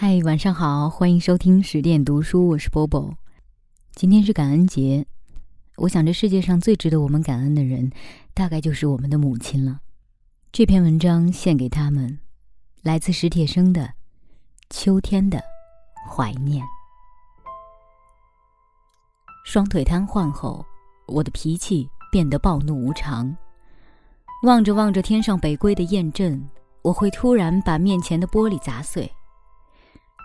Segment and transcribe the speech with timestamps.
[0.00, 3.12] 嗨，晚上好，欢迎收听十点读书，我是波波。
[3.96, 5.04] 今天是感恩节，
[5.74, 7.90] 我想这世界上最值得我们感恩的人，
[8.32, 9.80] 大概就是我们的母亲了。
[10.52, 12.20] 这篇文章献给他们，
[12.82, 13.82] 来自史铁生的
[14.70, 15.42] 《秋天的
[16.08, 16.64] 怀念》。
[19.44, 20.64] 双腿瘫痪后，
[21.08, 23.36] 我的脾气变得暴怒无常。
[24.44, 26.48] 望着望着天上北归的雁阵，
[26.82, 29.12] 我会突然把面前的玻璃砸碎。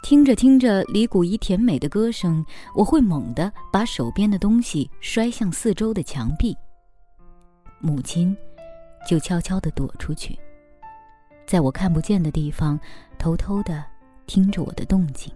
[0.03, 6.55] 听着听着李谷一甜美的歌声，我会猛地把手边的东西摔向四周的墙壁。
[7.79, 8.35] 母亲
[9.07, 10.37] 就悄悄地躲出去，
[11.47, 12.77] 在我看不见的地方
[13.17, 13.81] 偷偷地
[14.27, 15.33] 听着我的动静。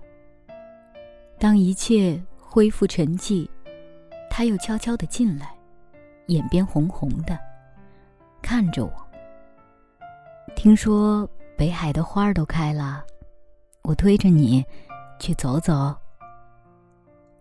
[1.39, 3.47] 当一切恢复沉寂，
[4.29, 5.55] 他又悄悄地进来，
[6.25, 7.39] 眼边红红的，
[8.41, 8.91] 看着我。
[10.57, 11.27] 听说
[11.57, 13.05] 北海的花儿都开了。
[13.87, 14.65] 我推着你
[15.17, 15.95] 去走走。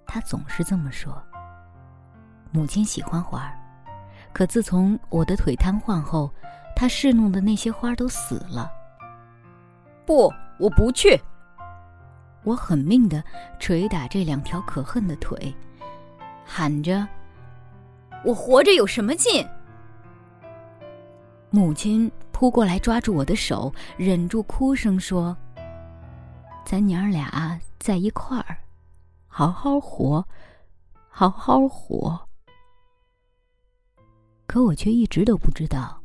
[0.06, 1.20] 他总是这么说。
[2.52, 3.59] 母亲喜欢花儿
[4.32, 6.30] 可自从我的腿瘫痪后，
[6.76, 8.70] 他侍弄的那些花都死了。
[10.07, 11.20] 不，我不去！
[12.45, 13.20] 我狠命的
[13.59, 15.52] 捶打这两条可恨的腿，
[16.45, 17.04] 喊着
[18.24, 19.45] ：“我活着有什么劲？”
[21.51, 25.37] 母亲扑过来抓住我的手，忍住哭声说。
[26.68, 28.59] 咱娘儿俩在一块儿，
[29.28, 30.26] 好好活，
[31.08, 32.20] 好好活。
[34.48, 36.02] 可我却一直都不知道，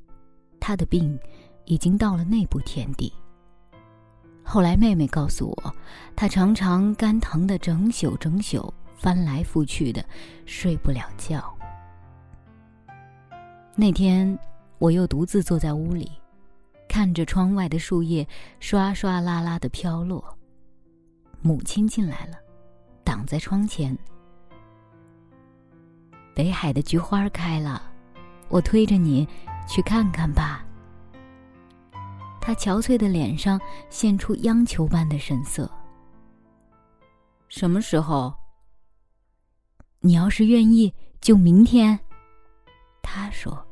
[0.59, 1.19] 他的病
[1.65, 3.11] 已经到了那步田地。
[4.43, 5.75] 后来妹妹告诉我，
[6.15, 10.05] 他常常肝疼的整宿整宿，翻来覆去的，
[10.45, 11.43] 睡不了觉。
[13.75, 14.37] 那天，
[14.77, 16.11] 我又独自坐在屋里，
[16.87, 18.27] 看着窗外的树叶
[18.59, 20.23] 刷刷啦啦的飘落。
[21.41, 22.37] 母亲进来了，
[23.03, 23.97] 挡在窗前。
[26.33, 27.81] 北海的菊花开了，
[28.47, 29.27] 我推着你
[29.67, 30.65] 去看看吧。
[32.39, 33.59] 他憔悴的脸上
[33.89, 35.69] 现出央求般的神色。
[37.49, 38.33] 什么时候？
[39.99, 41.99] 你要是愿意，就明天。
[43.01, 43.63] 他说。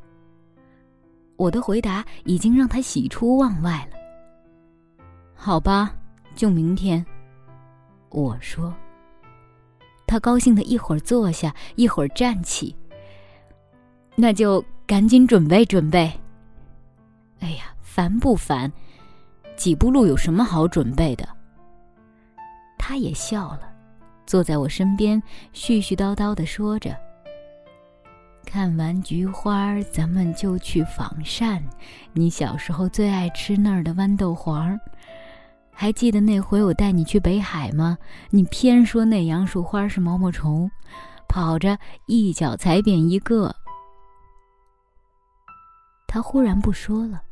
[1.36, 3.96] 我的回答已经让他喜出望外了。
[5.34, 5.96] 好吧，
[6.34, 7.04] 就明天。
[8.10, 8.74] 我说
[10.06, 12.74] ：“他高兴的一会儿坐下，一会儿站起。
[14.16, 16.12] 那就赶紧准备准备。
[17.38, 18.70] 哎呀，烦不烦？
[19.56, 21.28] 几步路有什么好准备的？”
[22.76, 23.72] 他也笑了，
[24.26, 25.22] 坐在我身边，
[25.54, 26.96] 絮絮叨叨的说着
[28.44, 31.62] ：“看完菊花，咱们就去仿膳。
[32.12, 34.80] 你小时候最爱吃那儿的豌豆黄儿。”
[35.80, 37.96] 还记得那回我带你去北海吗？
[38.28, 40.70] 你偏说那杨树花是毛毛虫，
[41.26, 43.56] 跑着一脚踩扁一个。
[46.06, 47.22] 他忽然不说了。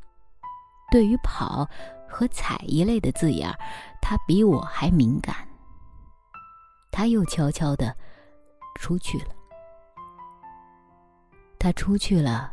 [0.90, 1.68] 对于跑
[2.08, 3.54] 和踩一类的字眼，
[4.00, 5.36] 他比我还敏感。
[6.90, 7.94] 他又悄悄的
[8.76, 9.26] 出去了。
[11.58, 12.50] 他出去了，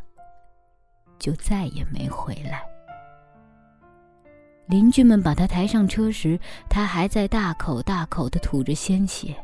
[1.17, 2.75] 就再也没回来。
[4.68, 9.36] 邻居们把他抬上车时，他还在大口大口的吐着鲜血。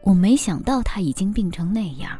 [0.00, 2.16] 我没想到他已经病成那样，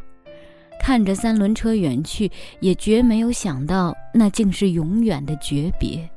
[0.81, 2.31] 看着三轮车远去，
[2.61, 6.09] 也绝没有想到那竟是永远的诀别。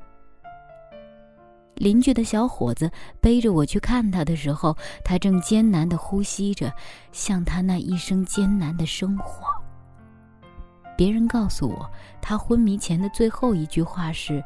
[1.76, 2.90] 邻居的小伙子
[3.22, 6.74] 背着我去看他的时候，他正艰难的呼吸着，
[7.12, 9.48] 像他那一生艰难的生活。
[10.98, 11.88] 别人告诉我，
[12.22, 14.44] 他昏迷前的最后一句话是。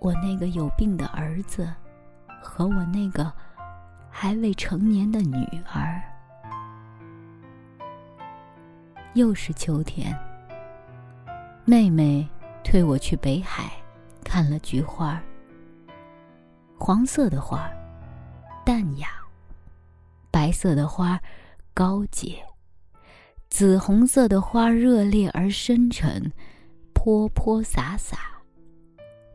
[0.00, 1.70] 我那个有病的儿子，
[2.42, 3.30] 和我那个
[4.10, 5.36] 还未成年的女
[5.70, 6.02] 儿，
[9.12, 10.18] 又是秋天。
[11.66, 12.26] 妹妹
[12.64, 13.70] 推我去北海，
[14.24, 15.20] 看了菊花。
[16.78, 17.70] 黄色的花，
[18.64, 19.06] 淡雅；
[20.30, 21.20] 白色的花，
[21.74, 22.36] 高洁；
[23.50, 26.32] 紫红色的花，热烈而深沉，
[26.94, 28.39] 泼泼洒洒。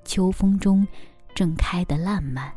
[0.06, 0.88] 秋风中，
[1.34, 2.50] 正开得烂漫。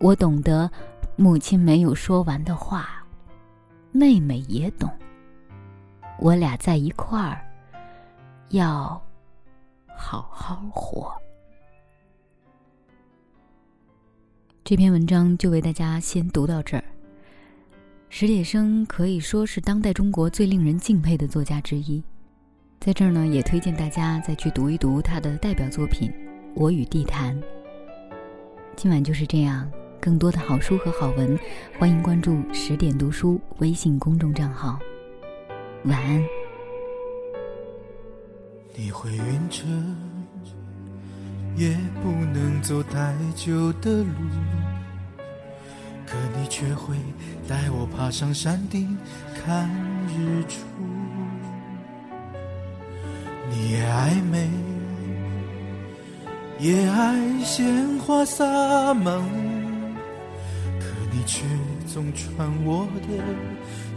[0.00, 0.70] 我懂得
[1.16, 3.02] 母亲没有说完的话，
[3.90, 4.90] 妹妹也懂。
[6.18, 7.40] 我俩在一块儿，
[8.50, 9.00] 要
[9.96, 11.12] 好好活。
[14.64, 16.84] 这篇文章就为大家先读到这儿。
[18.10, 22.02] 史铁生可以说是当代中国最令人敬佩的作家之一。
[22.80, 26.08] 在这儿呢，也推荐大家再去读一读他的代表作品
[26.54, 27.36] 《我与地坛》。
[28.76, 29.68] 今晚就是这样。
[30.00, 31.36] 更多的好书和好文，
[31.76, 34.78] 欢迎关注十点读书微信公众账号。
[35.86, 36.24] 晚安。
[38.76, 39.66] 你会晕车，
[41.56, 44.12] 也不能走太久的路，
[46.06, 46.96] 可你却会
[47.48, 48.96] 带我爬上山顶
[49.34, 49.68] 看
[50.06, 50.60] 日出。
[53.50, 54.48] 你爱美，
[56.58, 58.44] 也爱鲜花洒
[58.94, 59.22] 满屋。
[61.10, 61.42] 你却
[61.86, 63.08] 总穿我的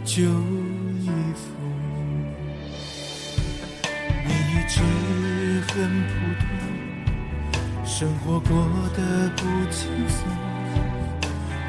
[0.04, 1.42] 旧衣服，
[4.24, 4.80] 你一直
[5.68, 5.74] 很
[6.08, 6.42] 普通，
[7.84, 8.50] 生活过
[8.96, 8.98] 得
[9.36, 9.40] 不
[9.70, 10.26] 轻松，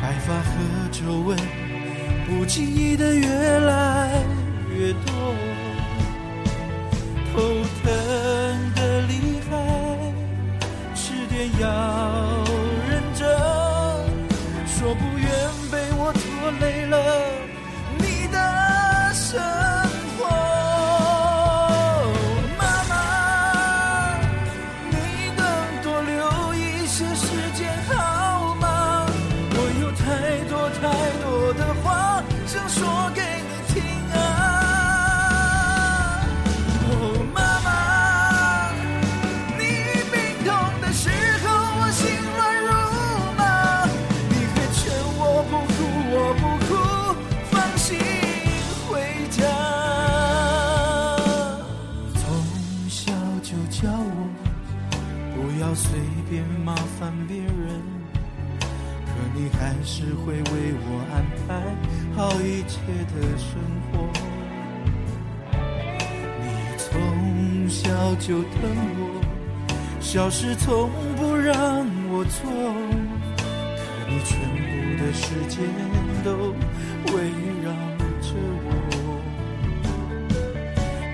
[0.01, 0.49] 白发和
[0.91, 1.37] 皱纹
[2.25, 3.27] 不经意的越
[3.59, 4.23] 来
[55.63, 55.97] 不要随
[56.29, 57.47] 便麻烦别人，
[58.59, 61.55] 可你还是会为我安排
[62.17, 63.47] 好一切的生
[63.87, 64.11] 活。
[66.41, 66.45] 你
[66.77, 66.91] 从
[67.69, 67.79] 小
[68.15, 68.51] 就疼
[68.99, 69.01] 我，
[70.01, 71.55] 小事从不让
[72.11, 72.43] 我做，
[73.77, 74.37] 可你全
[74.67, 74.67] 部
[75.01, 75.63] 的时间
[76.25, 76.53] 都
[77.15, 77.31] 围
[77.63, 77.71] 绕
[78.19, 78.35] 着
[78.65, 78.67] 我。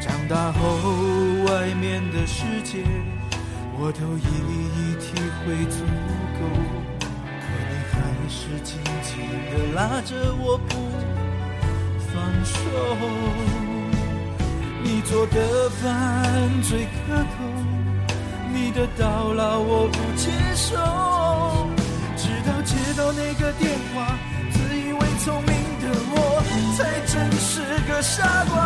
[0.02, 0.60] 长大后，
[1.46, 2.84] 外面的世界。
[3.82, 4.28] 我都一
[4.76, 5.78] 一体会足
[6.36, 6.40] 够，
[7.40, 7.96] 可你还
[8.28, 9.10] 是紧紧
[9.50, 10.76] 地拉着我不
[12.12, 12.52] 放手。
[14.84, 15.82] 你做的饭
[16.62, 17.40] 最可口，
[18.54, 20.76] 你的到老我不接受。
[22.18, 24.20] 直到接到那个电话，
[24.52, 26.44] 自以为聪明的我，
[26.76, 28.59] 才真是个傻瓜。